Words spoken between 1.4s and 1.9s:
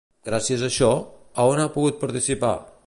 on ha